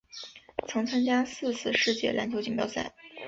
[0.67, 2.91] 曾参加四次世界篮球锦标赛。